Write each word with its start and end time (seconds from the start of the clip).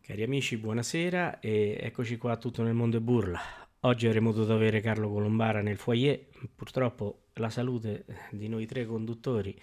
Cari 0.00 0.22
amici, 0.22 0.56
buonasera 0.56 1.38
e 1.38 1.78
eccoci 1.80 2.16
qua 2.16 2.36
Tutto 2.36 2.62
nel 2.62 2.74
mondo 2.74 2.96
e 2.96 3.00
burla. 3.00 3.40
Oggi 3.80 4.06
avremmo 4.06 4.32
dovuto 4.32 4.52
avere 4.52 4.80
Carlo 4.80 5.10
Colombara 5.10 5.60
nel 5.60 5.76
foyer, 5.76 6.26
purtroppo 6.54 7.26
la 7.34 7.50
salute 7.50 8.04
di 8.30 8.48
noi 8.48 8.66
tre 8.66 8.84
conduttori 8.84 9.56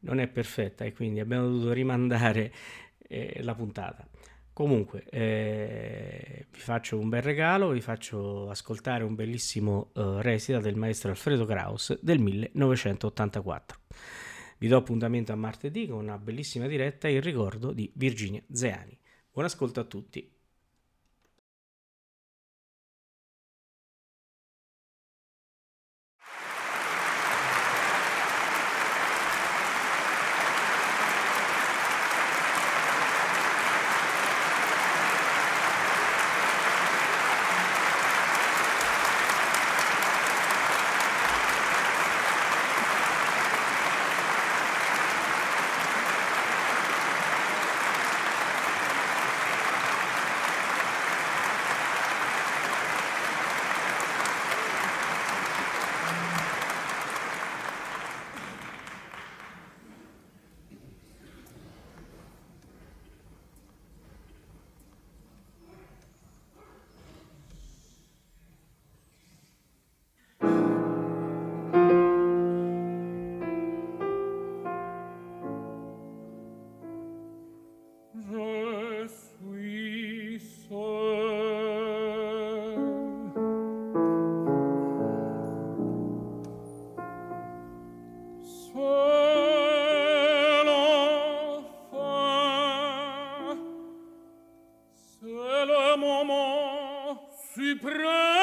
non 0.00 0.18
è 0.18 0.28
perfetta 0.28 0.84
e 0.84 0.92
quindi 0.92 1.20
abbiamo 1.20 1.48
dovuto 1.48 1.72
rimandare 1.72 2.52
eh, 2.98 3.40
la 3.42 3.54
puntata. 3.54 4.08
Comunque, 4.52 5.04
eh, 5.10 6.46
vi 6.50 6.58
faccio 6.60 6.98
un 6.98 7.08
bel 7.08 7.22
regalo, 7.22 7.70
vi 7.70 7.80
faccio 7.80 8.48
ascoltare 8.48 9.04
un 9.04 9.14
bellissimo 9.14 9.90
eh, 9.94 10.22
recita 10.22 10.60
del 10.60 10.76
maestro 10.76 11.10
Alfredo 11.10 11.46
Kraus 11.46 11.98
del 12.00 12.20
1984. 12.20 13.79
Vi 14.60 14.68
do 14.68 14.76
appuntamento 14.76 15.32
a 15.32 15.36
martedì 15.36 15.86
con 15.86 16.00
una 16.00 16.18
bellissima 16.18 16.66
diretta 16.66 17.08
in 17.08 17.22
ricordo 17.22 17.72
di 17.72 17.90
Virginia 17.94 18.42
Zeani. 18.52 18.94
Buon 19.32 19.46
ascolto 19.46 19.80
a 19.80 19.84
tutti. 19.84 20.30
suprême. 97.54 98.39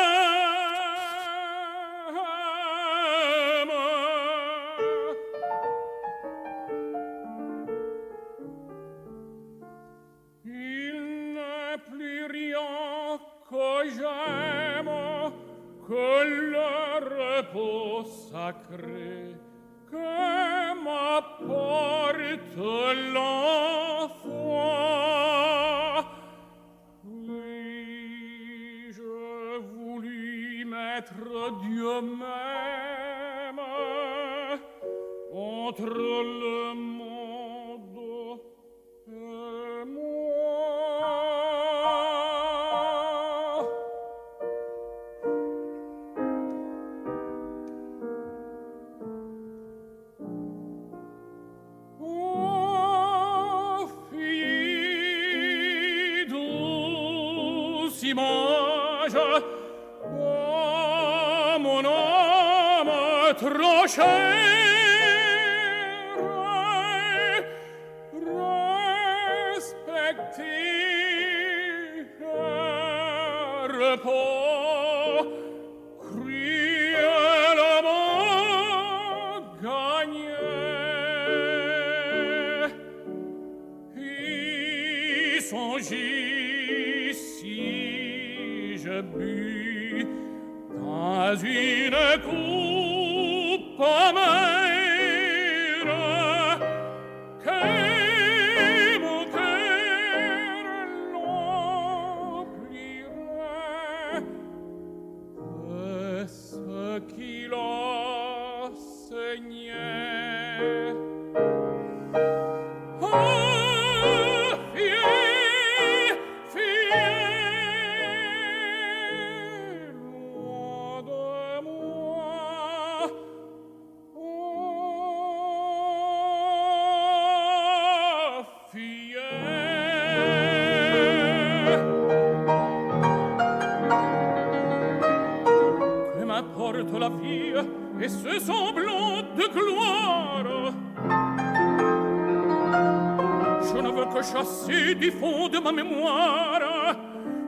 que 144.17 144.23
chassé 144.23 144.95
du 144.95 145.11
fond 145.11 145.47
de 145.47 145.59
ma 145.59 145.71
mémoire 145.71 146.61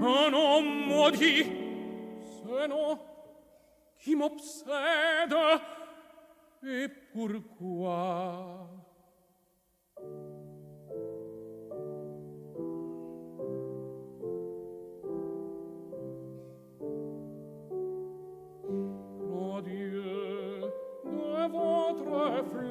un 0.02 0.34
homme 0.34 0.88
maudit, 0.88 1.46
ce 2.44 2.68
nom 2.68 3.00
qui 3.98 4.16
m'obsède 4.16 5.36
et 6.64 6.88
pourquoi 7.14 8.68
Mon 19.28 19.62
Dieu, 19.62 20.62
de 21.04 21.52
votre 21.52 22.46
fleur 22.52 22.69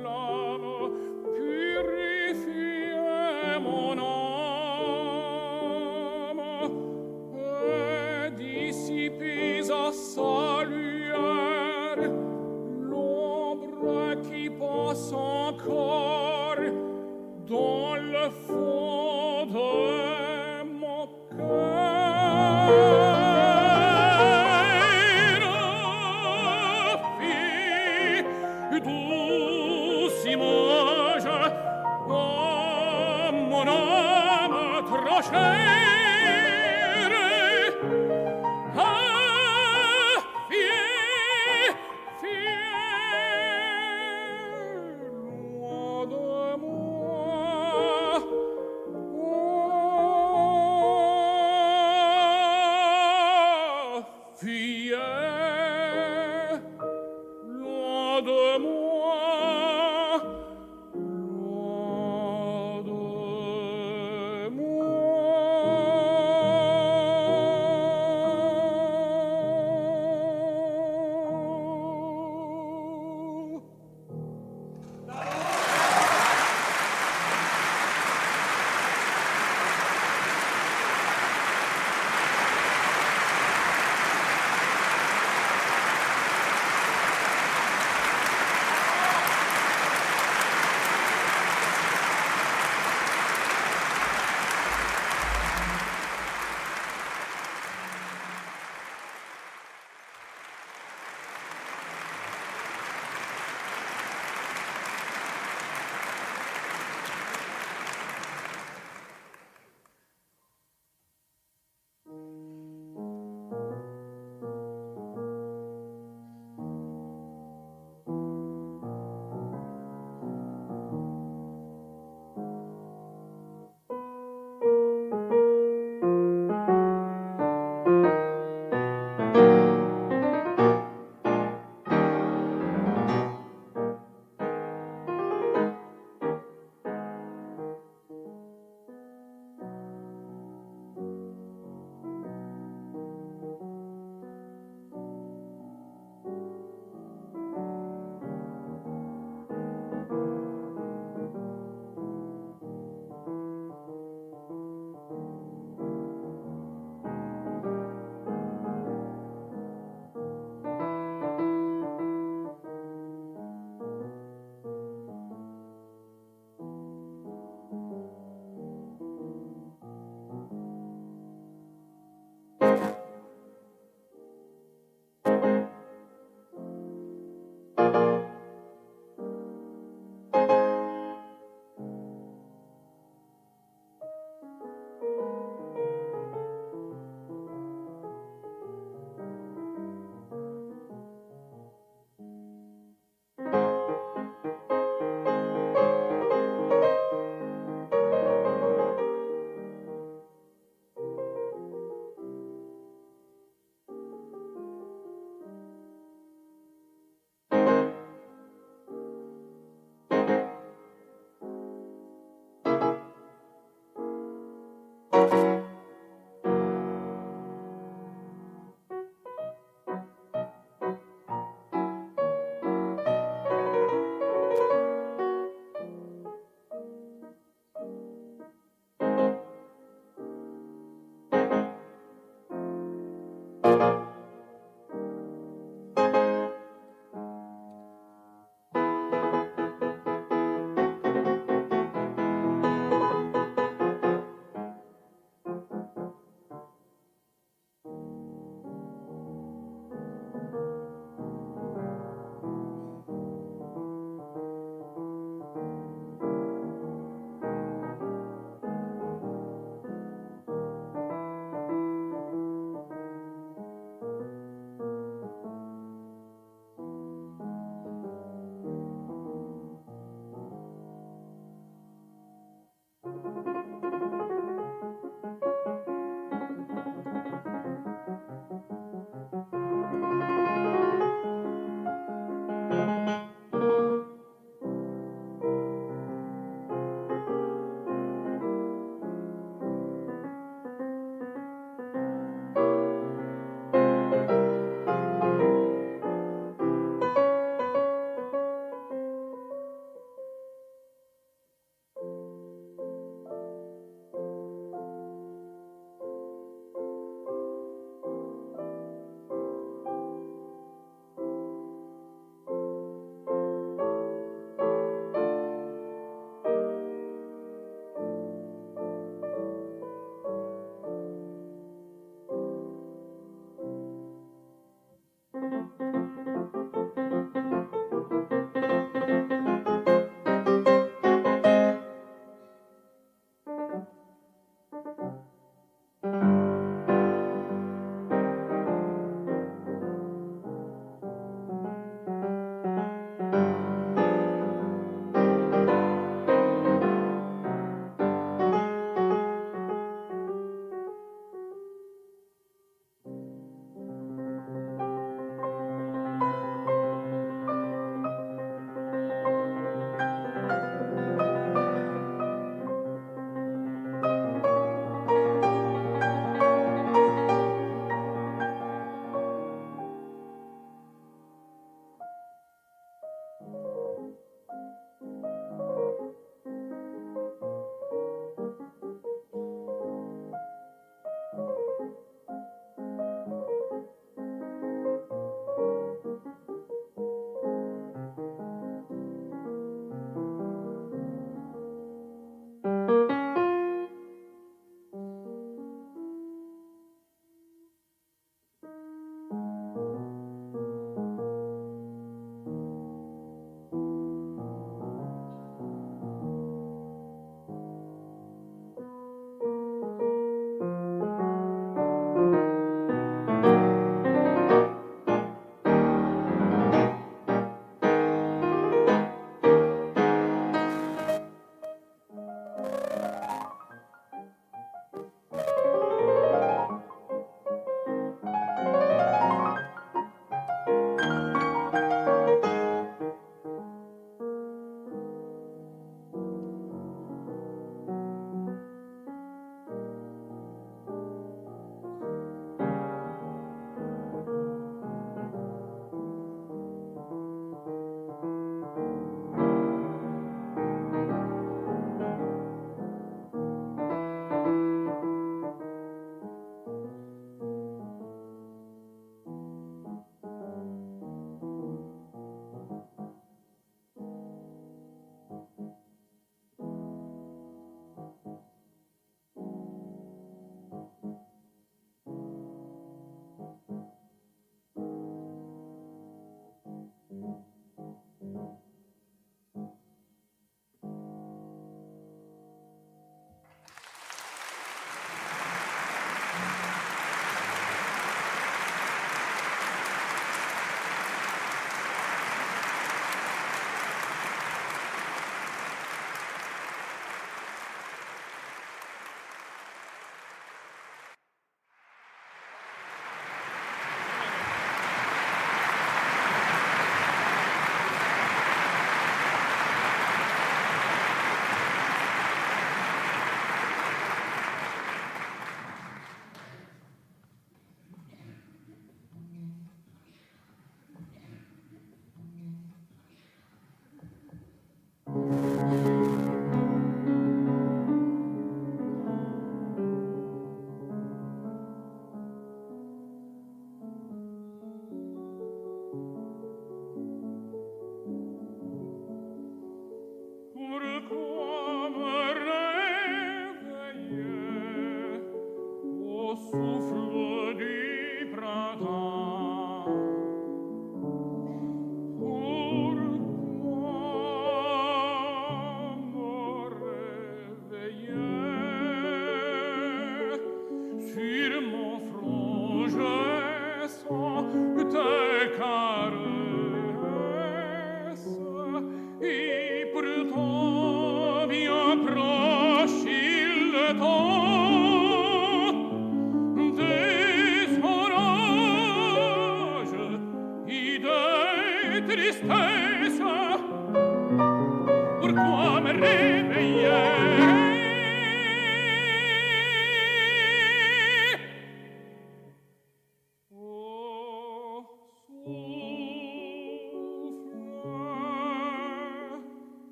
you 373.41 373.68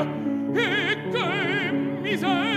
e 0.00 0.96
che 1.12 1.72
misera 2.02 2.55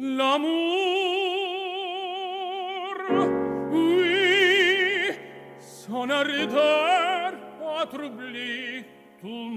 l'amour 0.00 0.56
oui 3.70 5.12
son 5.60 6.08
ardeur 6.08 7.34
a 7.78 7.86
troublé 7.86 8.84
tout 9.20 9.50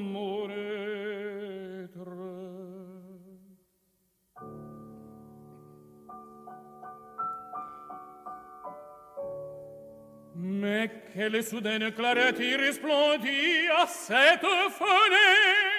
mais 10.36 10.92
quelle 11.14 11.44
soudaine 11.44 11.92
clarté 11.92 12.56
resplendit 12.56 13.68
à 13.82 13.88
cette 13.88 14.42
fenêtre 14.42 15.73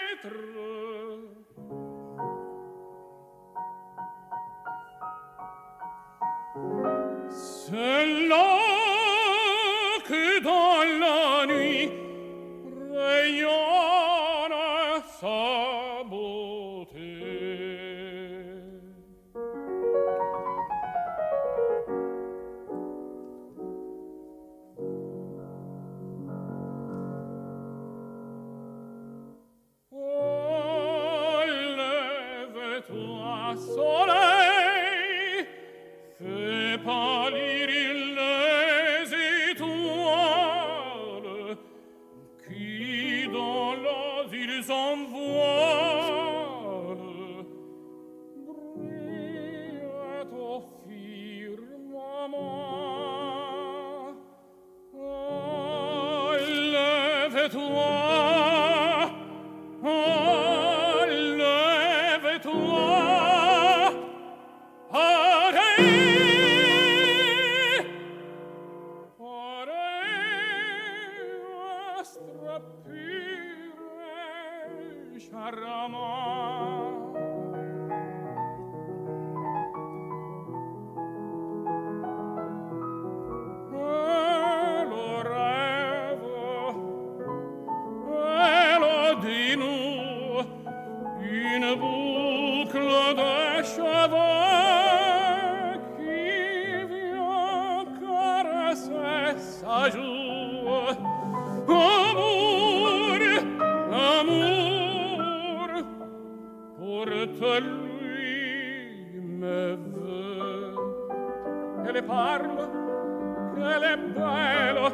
che 111.84 111.92
le 111.92 112.02
parlo 112.02 113.52
che 113.54 113.78
le 113.78 113.96
bello 114.16 114.86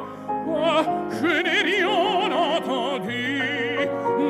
oh 0.45 0.83
je 1.09 1.41
n'ai 1.41 1.61
rien 1.61 2.31
entendu 2.31 3.79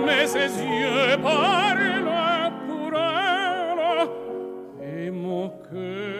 mais 0.05 0.27
ses 0.27 0.53
yeux 0.61 1.17
parlent 1.21 2.05
pour 2.67 2.91
elle 2.93 4.07
et 4.79 5.09
mon 5.09 5.49
cœur 5.69 6.10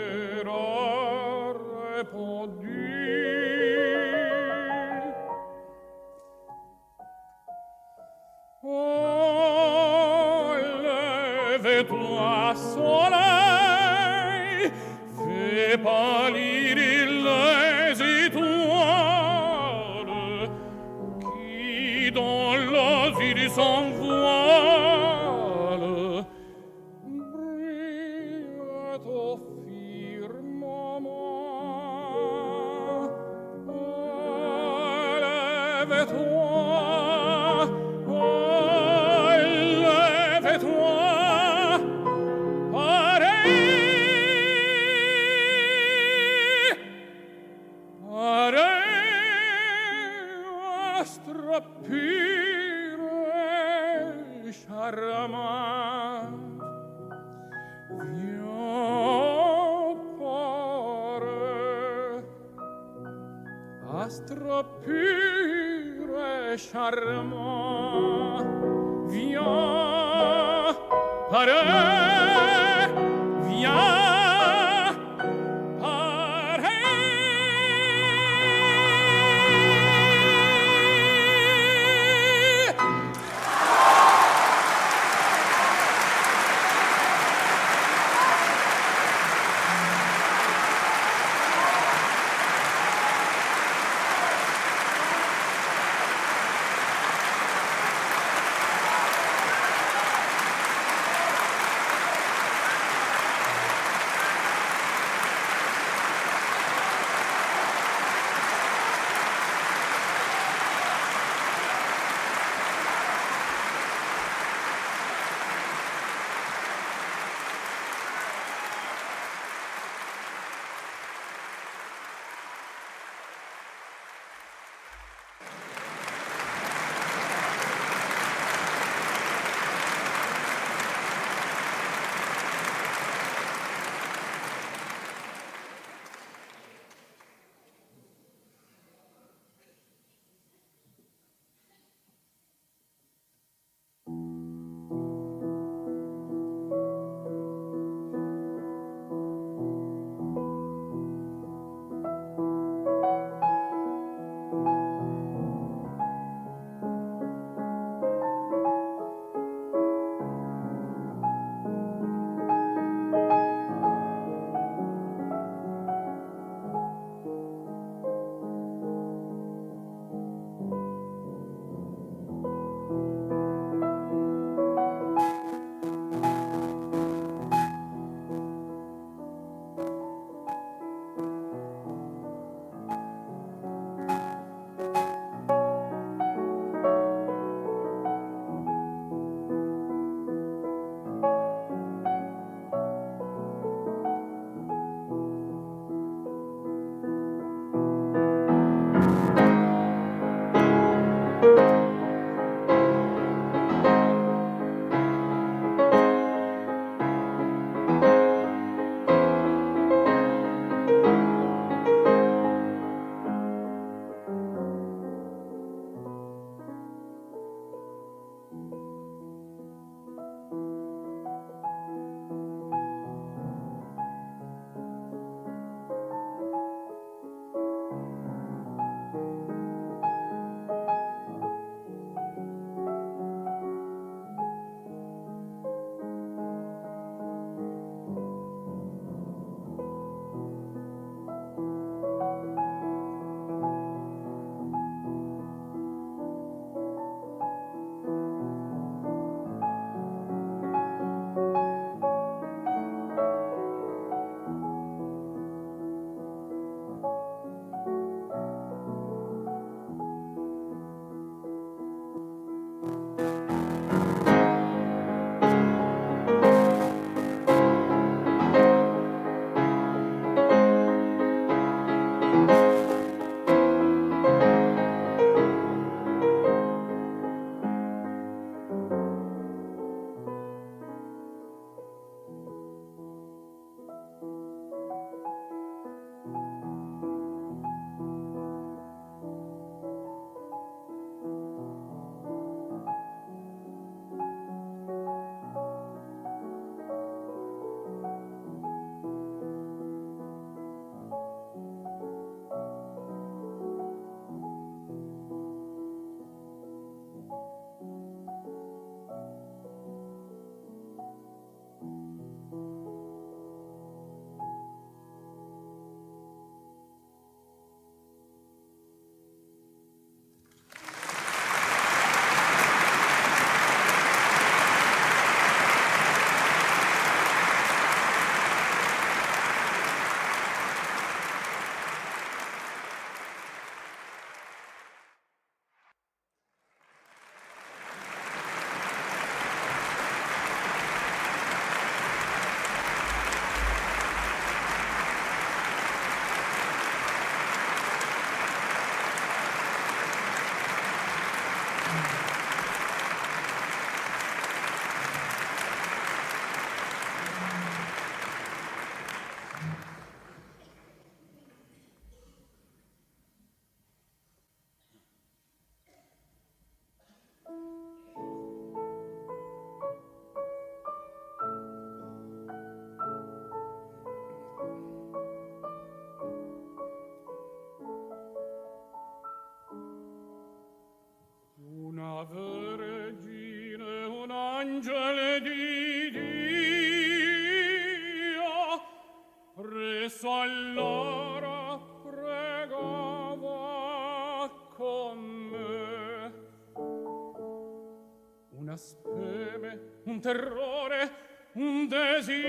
un 400.04 400.20
terrore, 400.20 401.12
un 401.54 401.88
desio 401.88 402.40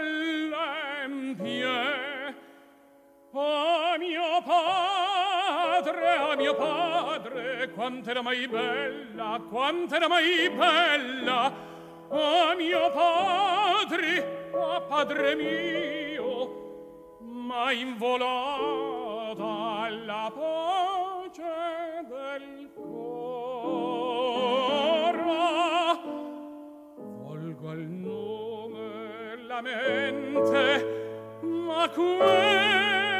l'empie. 0.00 1.72
A 3.36 3.96
mio 3.98 4.42
padre, 4.44 6.08
a 6.16 6.36
mio 6.36 6.54
padre 6.54 7.70
quant'era 7.70 8.22
mai 8.22 8.46
bella, 8.46 9.40
quant'era 9.48 10.08
mai 10.08 10.48
bella 10.50 11.73
a 12.20 12.54
mio 12.54 12.90
padre, 12.90 14.50
a 14.52 14.80
padre 14.80 15.34
mio, 15.34 17.18
ma 17.20 17.72
involata 17.72 19.44
alla 19.82 20.30
pace 20.32 21.42
del 22.08 22.70
cor. 22.74 23.64
Volgo 26.96 27.68
al 27.70 27.78
nome 27.78 29.36
la 29.46 29.60
mente, 29.60 31.40
ma 31.42 31.88
quel 31.88 33.13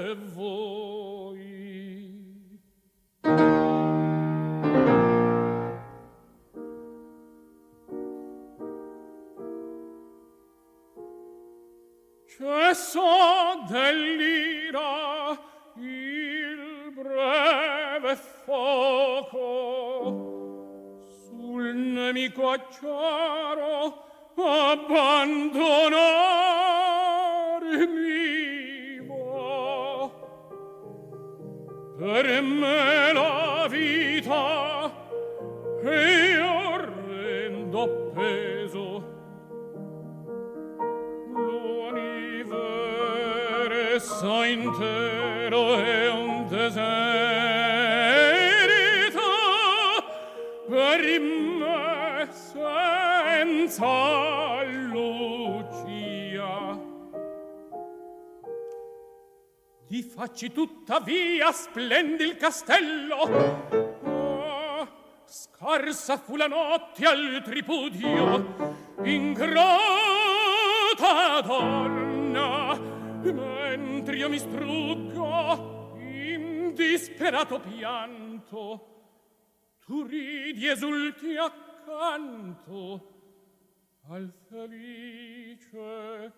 che 0.00 0.16
dorme 50.98 52.28
senza 52.32 53.82
lucia. 54.62 55.72
Ti 59.86 60.02
facci 60.02 60.50
tuttavia 60.52 61.52
splendi 61.52 62.24
il 62.24 62.36
castello. 62.36 63.16
Oh, 64.02 64.88
scarsa 65.26 66.16
fu 66.16 66.36
la 66.36 66.46
notte 66.46 67.04
al 67.06 67.42
tripudio. 67.44 68.82
Ingrata 69.02 69.60
donna 71.42 72.78
mentre 73.22 74.16
io 74.16 74.28
mi 74.28 74.38
struggo 74.38 75.96
in 75.98 76.72
disperato 76.74 77.58
pianto 77.60 78.93
tu 79.86 80.02
ridi 80.06 80.66
esulti 80.66 81.36
accanto 81.36 83.12
al 84.08 84.32
felice 84.48 86.32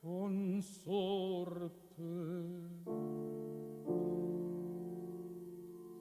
consorte. 0.00 1.68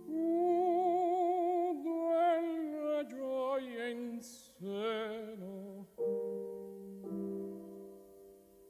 Tu 0.05 1.81
della 1.83 3.05
gioia 3.05 3.87
in 3.87 4.21
seno, 4.21 5.87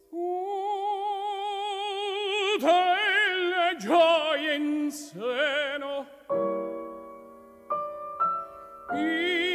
tu 0.10 0.38
della 2.60 3.76
gioia 3.78 4.54
in 4.54 4.92
seno, 4.92 6.06
You. 8.92 9.49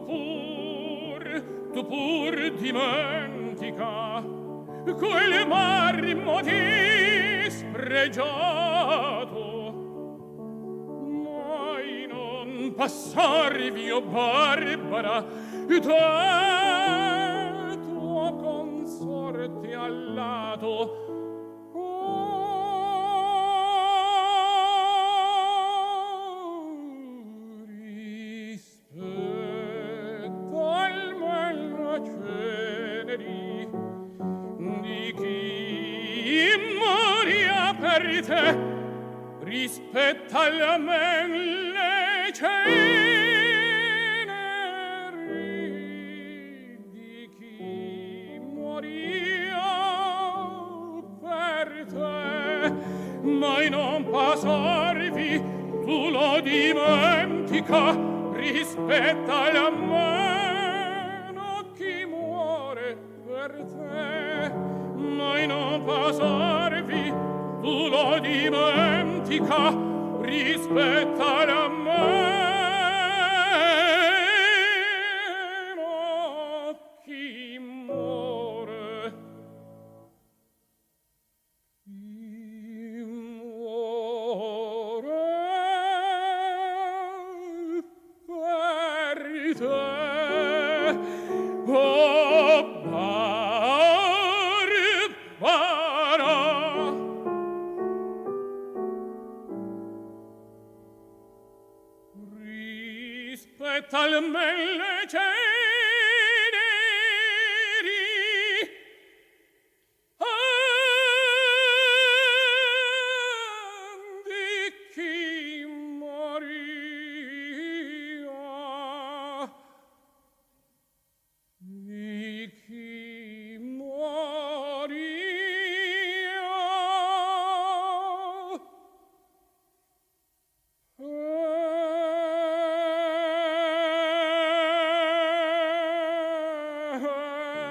tu 0.00 0.06
pur, 0.06 1.22
tu 1.72 1.82
pur 1.84 2.34
dimentica 2.58 4.22
quel 4.94 5.46
marmo 5.46 6.40
di 6.42 7.50
spregiato. 7.50 9.38
Mai 11.24 12.06
non 12.08 12.72
passarvi, 12.74 13.90
o 13.90 13.96
oh 13.96 14.02
Barbara, 14.02 15.24
te 15.66 15.80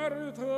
förut 0.10 0.49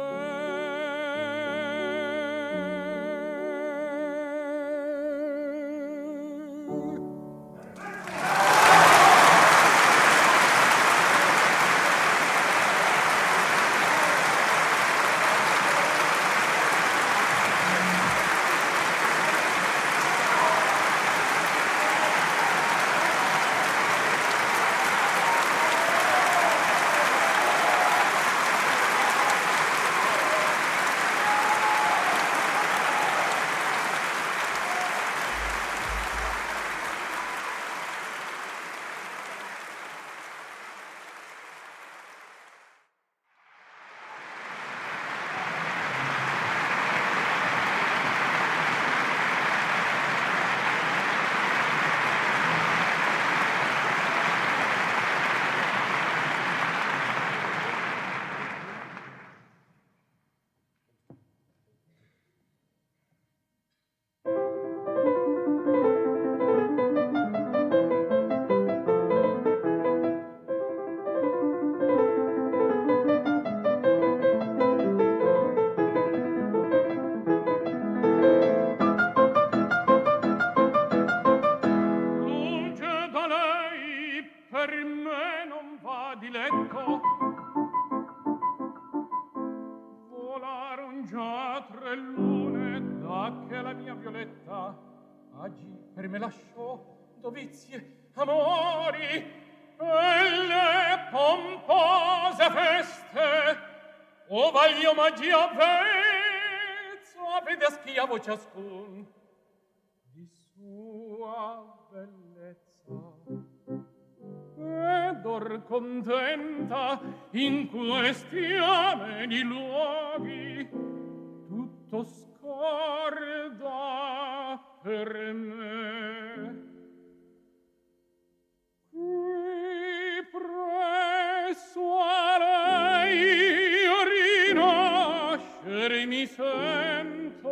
mi 136.21 136.27
sento 136.27 137.49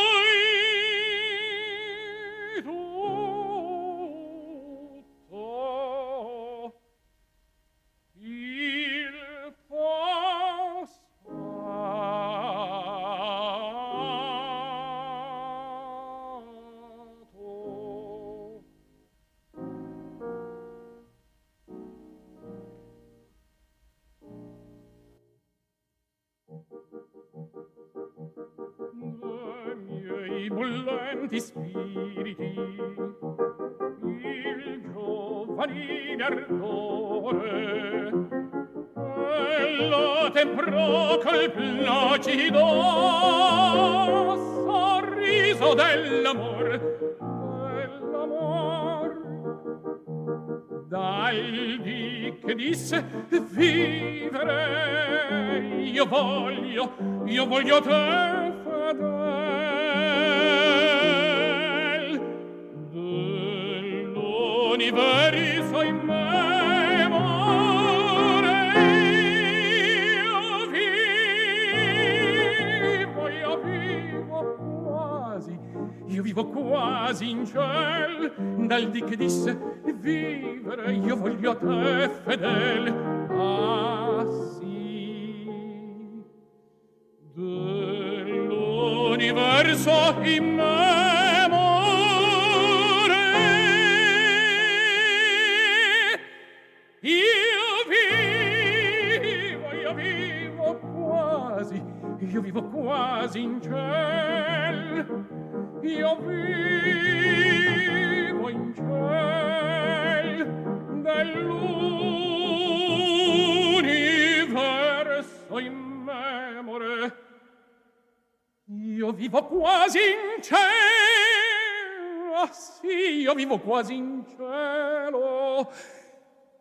Ah 122.41 122.49
sì, 122.53 123.19
io 123.19 123.33
vivo 123.33 123.59
quasi 123.59 123.95
in 123.95 124.23
cielo. 124.25 125.69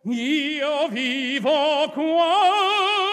Io 0.02 0.88
vivo 0.88 1.88
quasi 1.92 3.07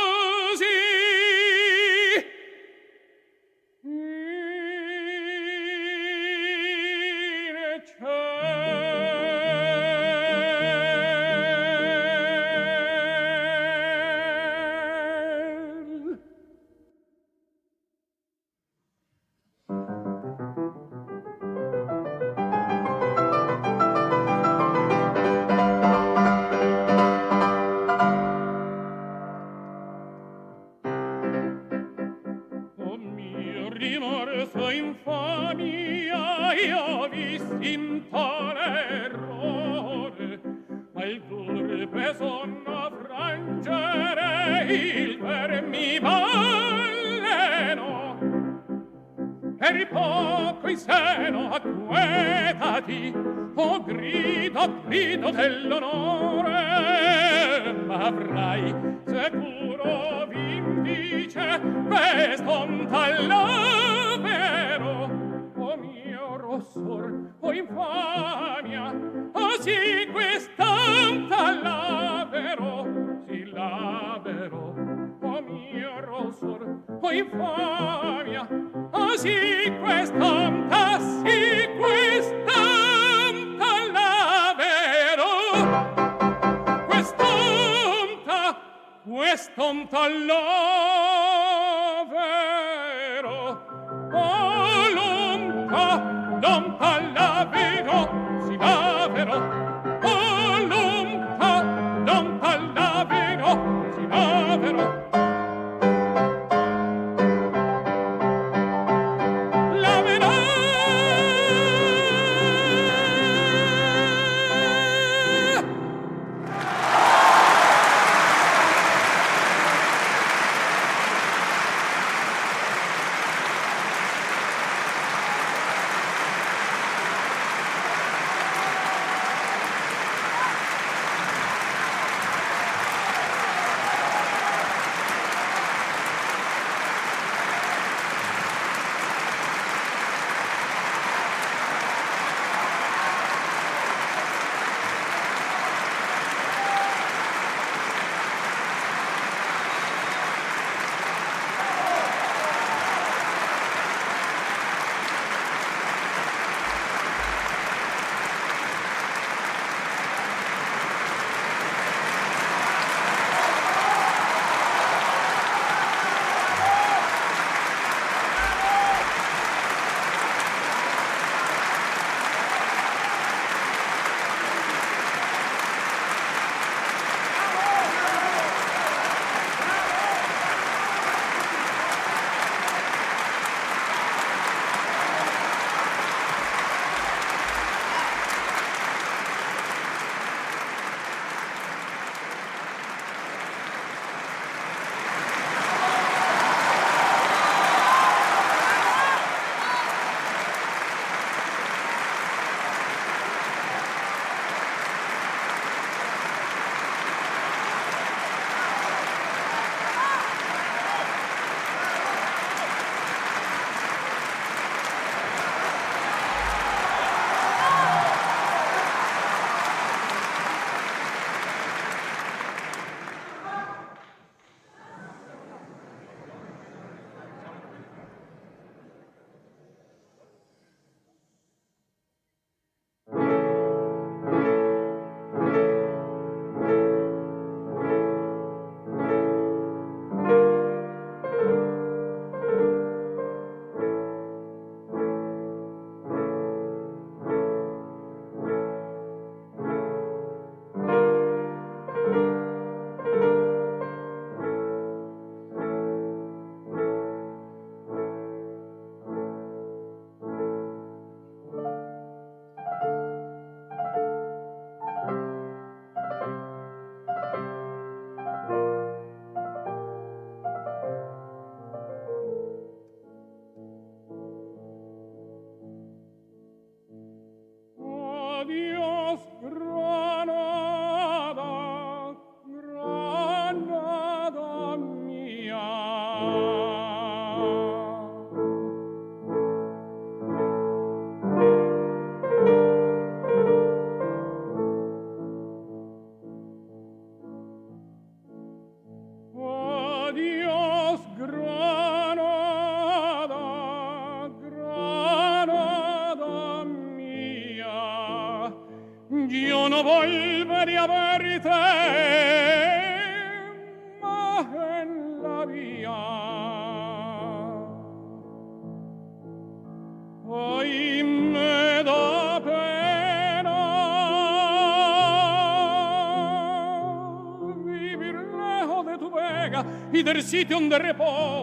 sitio 330.35 330.59
donde 330.59 330.77
reposa 330.79 331.34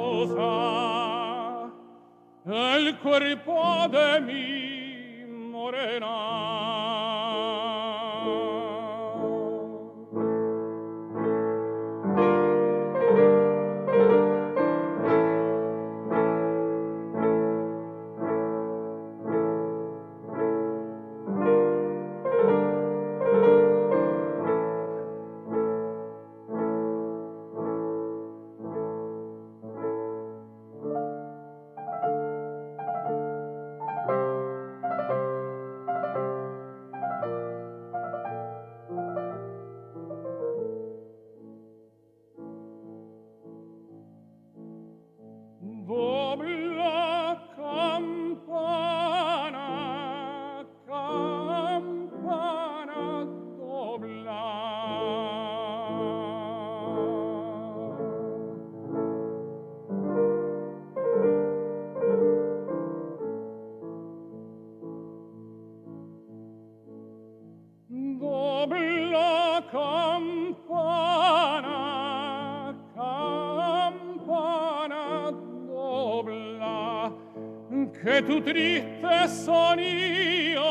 che 78.02 78.20
tu 78.24 78.42
triste 78.42 79.28
son 79.28 79.78
io 79.78 80.70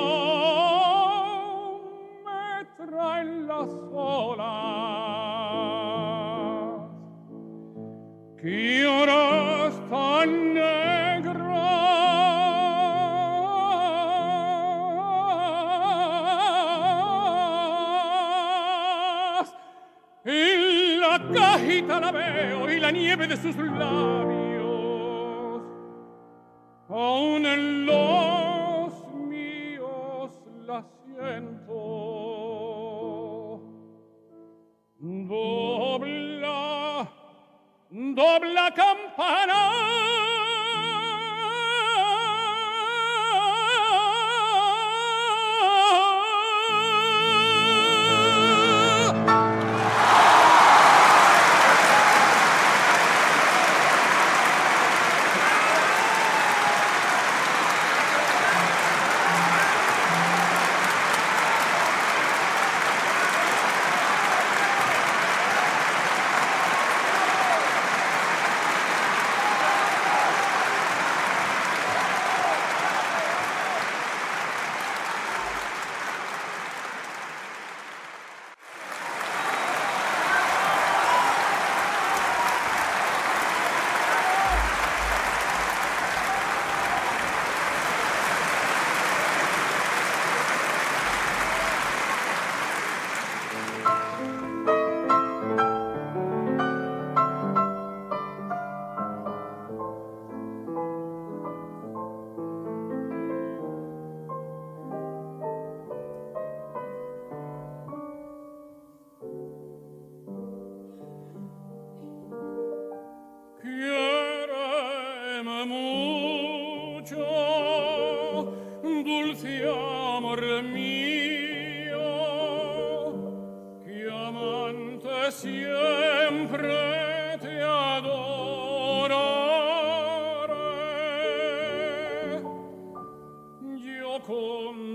me 2.25 2.67
tra 2.75 3.23
la 3.23 3.65
sola. 3.89 4.59
Chi 8.38 8.84
ora 8.84 9.71
sta 9.71 10.25
negra 10.25 11.39
in 20.25 20.99
la 20.99 21.17
cajita 21.34 21.99
la 21.99 22.11
veo 22.11 22.69
y 22.69 22.79
la 22.79 22.91
nieve 22.91 23.27
de 23.27 23.38
sus 23.38 23.55
labios 23.55 24.11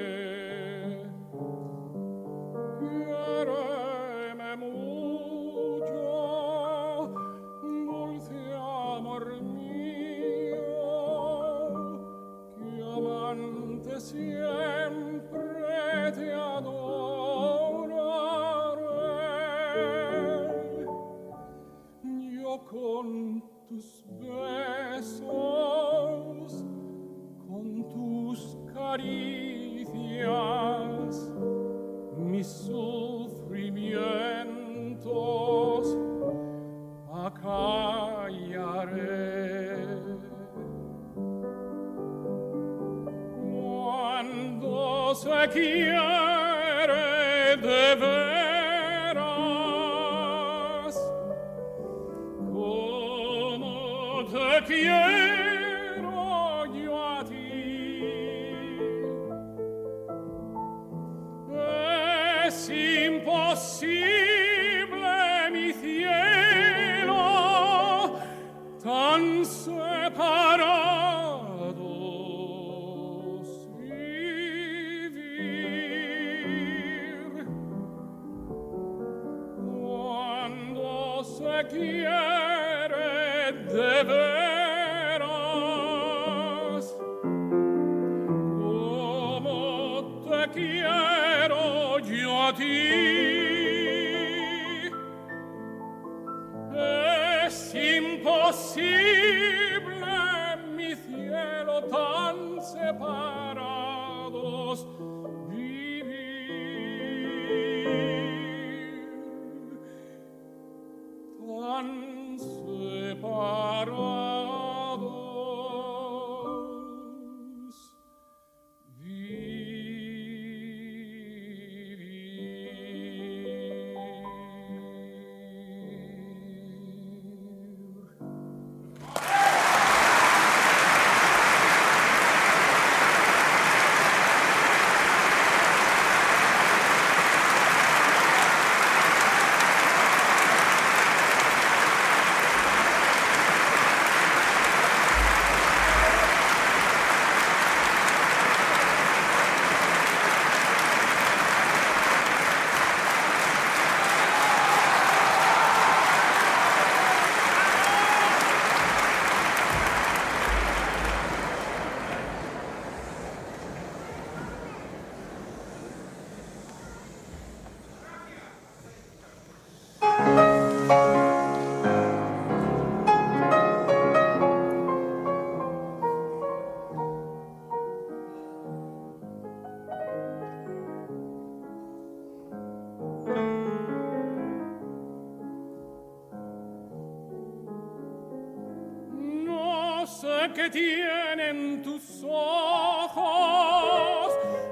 Qué 190.59 190.69
tienen 190.71 191.83
tus 191.83 192.25
ojos 192.25 193.23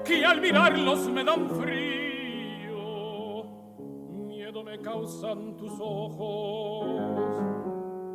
que 0.05 0.27
al 0.27 0.41
mirarlos 0.41 1.09
me 1.09 1.23
dan 1.23 1.49
frío. 1.49 3.45
Miedo 4.27 4.65
me 4.65 4.81
causan 4.81 5.57
tus 5.57 5.75
ojos 5.79 7.31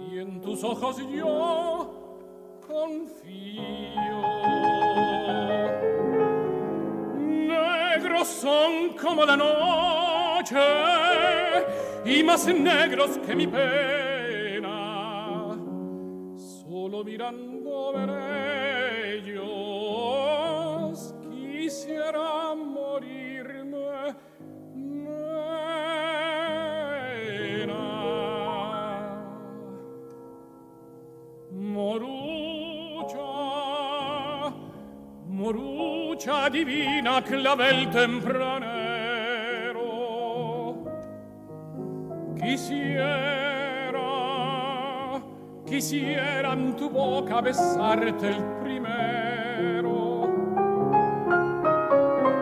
y 0.01 0.19
en 0.19 0.41
tus 0.41 0.61
ojos 0.65 0.97
yo 1.09 2.59
confío. 2.67 4.21
Negros 7.15 8.27
son 8.27 8.97
como 9.01 9.25
la 9.25 9.37
noche 9.37 10.59
y 12.03 12.21
más 12.21 12.45
negros 12.47 13.17
que 13.25 13.33
mi 13.33 13.47
pena 13.47 14.00
divina 36.63 37.21
clavel 37.23 37.89
tempranero. 37.89 38.51
Quisiera 42.37 43.19
quisiera 45.65 46.53
in 46.53 46.75
tu 46.75 46.89
boca 46.89 47.41
besarte 47.41 48.27
il 48.27 48.43
primero. 48.61 50.29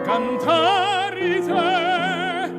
Cantare 0.03 1.39
te 1.39 2.51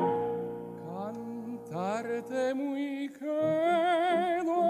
cantare 0.87 2.23
te 2.23 2.55
muy 2.55 3.11
quedo 3.19 4.61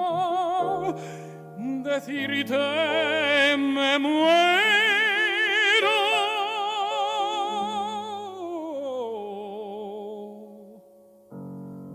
decirte 1.84 3.57
me 3.57 3.99
muero. 3.99 5.10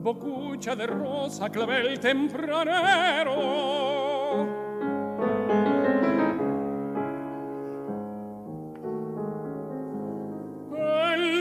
Bocucha 0.06 0.76
de 0.76 0.86
rosa 0.86 1.50
clavel 1.50 2.00
tempranero. 2.00 3.34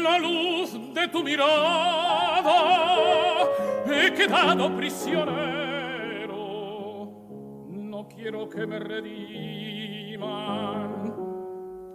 La 0.02 0.18
luz 0.18 0.78
de 0.94 1.08
tu 1.08 1.22
mirada 1.22 2.54
he 3.86 4.12
quedado 4.14 4.74
prisionero. 4.76 6.38
No 7.68 8.08
quiero 8.08 8.48
que 8.48 8.66
me 8.66 8.78
rediman, 8.78 10.22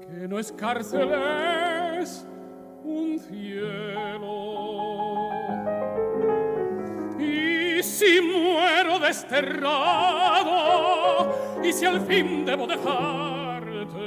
que 0.01 0.27
no 0.27 0.37
es 0.37 0.51
cárcel, 0.51 1.09
es 1.99 2.27
un 2.83 3.17
cielo. 3.17 3.98
si 8.19 8.25
muero 8.25 8.99
desterrado 8.99 9.63
y 11.63 11.71
si 11.71 11.85
al 11.85 12.01
fin 12.01 12.43
debo 12.45 12.67
dejarte 12.67 13.97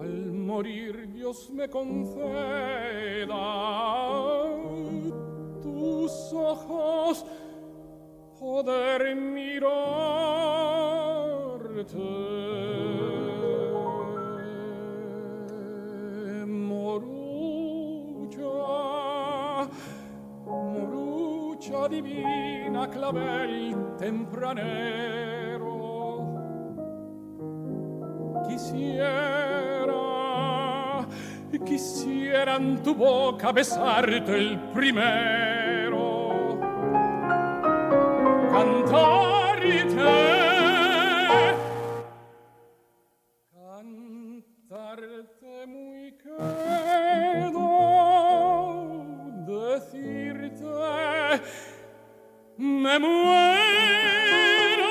al 0.00 0.32
morir 0.32 1.08
Dios 1.12 1.50
me 1.50 1.68
conceda 1.68 2.26
tus 5.62 6.32
ojos 6.32 7.24
poder 8.38 9.14
mirarte. 9.16 10.58
Divina 21.88 22.88
clavel 22.88 23.96
tempranero. 23.96 25.68
Quisiera, 28.48 29.94
quisiera 31.64 32.56
en 32.56 32.82
tu 32.82 32.94
boca 32.94 33.52
besarte 33.52 34.36
el 34.36 34.58
primero. 34.72 36.58
Cantarte, 38.50 39.37
me 52.98 53.06
muero. 53.06 54.88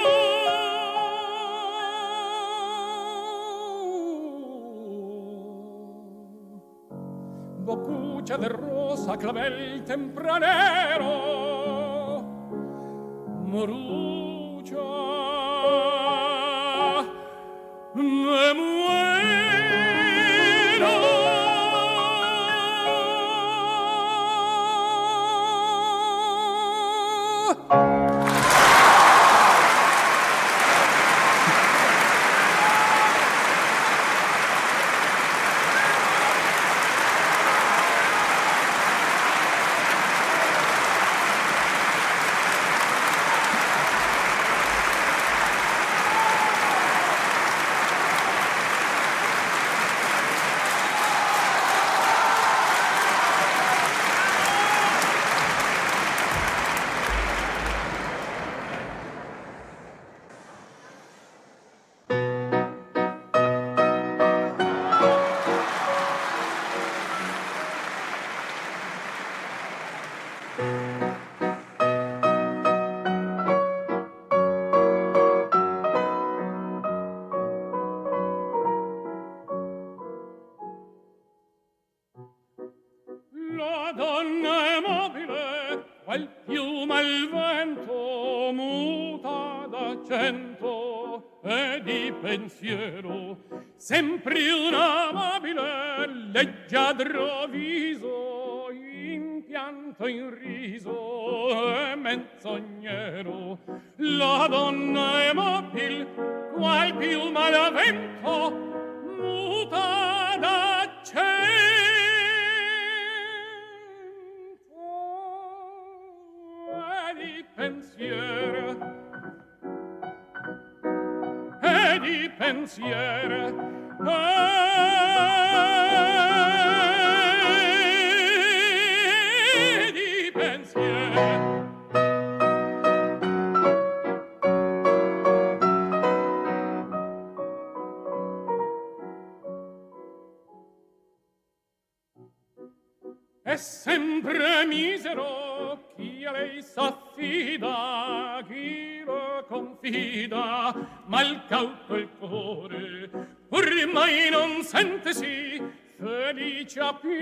Bocucha 7.60 8.38
de 8.38 8.50
rosa, 8.50 9.18
clavel 9.18 9.84
tempranero, 9.84 11.12
morú. 13.46 14.07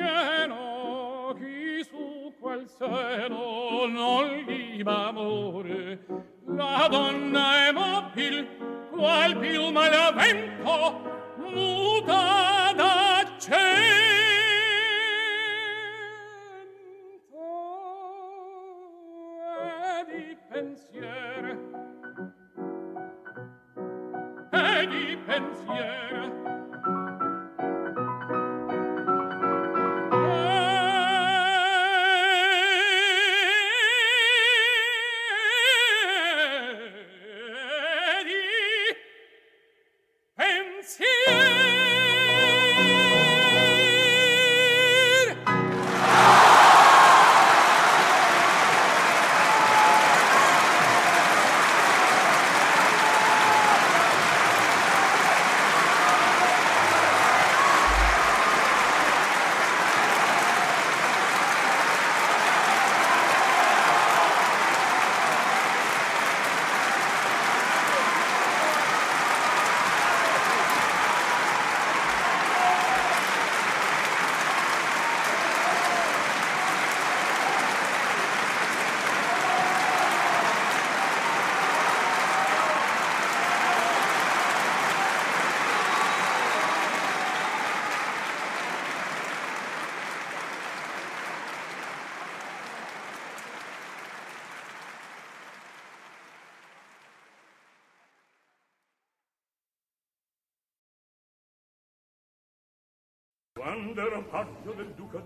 Pieno 0.05 1.35
chi 1.37 1.83
su 1.83 2.33
quel 2.39 2.67
seno 2.67 3.85
non 3.87 4.27
gli 4.45 4.83
va 4.83 5.07
amore. 5.07 6.05
La 6.47 6.87
donna 6.89 7.67
è 7.67 7.71
mobil 7.71 8.47
qual 8.91 9.37
più 9.37 9.69
malavento 9.71 11.01
muta 11.37 12.71
da 12.75 13.25
cielo 13.39 14.14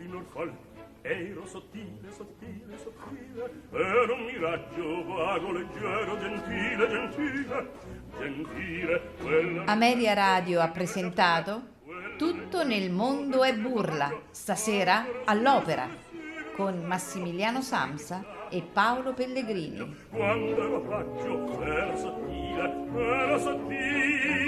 di 0.10 0.16
Norfolk 0.16 0.54
Ero 1.02 1.46
sottile, 1.46 2.12
sottile, 2.12 2.78
sottile 2.78 3.50
Ero 3.72 4.16
un 4.16 4.26
miraggio 4.26 5.06
vago, 5.06 5.52
leggero, 5.52 6.20
gentile, 6.20 6.90
gentile 6.90 7.70
Gentile, 8.20 9.02
quella... 9.22 9.64
Ameria 9.66 10.14
Radio 10.14 10.60
ha 10.60 10.68
presentato 10.70 11.78
Tutto 12.18 12.66
nel 12.66 12.92
mondo 12.92 13.44
è 13.44 13.56
burla 13.56 14.12
Stasera 14.32 15.06
all'opera 15.24 15.88
Con 16.56 16.84
Massimiliano 16.84 17.62
Samsa 17.62 18.38
e 18.52 18.64
Paolo 18.64 19.14
Pellegrini. 19.14 19.96
Quando 20.10 20.58
ero 20.58 20.82
paggio, 20.82 21.62
ero 21.62 21.98
sottile, 21.98 22.88
ero 22.98 23.38
sottile 23.38 24.40